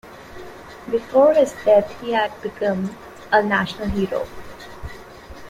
Before 0.89 1.31
his 1.35 1.53
death 1.63 2.01
he 2.01 2.11
had 2.13 2.31
become 2.41 2.97
a 3.31 3.43
national 3.43 3.87
hero. 3.89 4.27